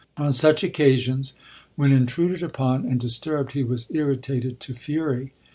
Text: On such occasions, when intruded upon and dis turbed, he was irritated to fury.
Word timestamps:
On 0.17 0.31
such 0.31 0.63
occasions, 0.63 1.33
when 1.75 1.91
intruded 1.91 2.41
upon 2.41 2.87
and 2.87 2.99
dis 2.99 3.19
turbed, 3.19 3.51
he 3.51 3.61
was 3.63 3.85
irritated 3.93 4.59
to 4.61 4.73
fury. 4.73 5.29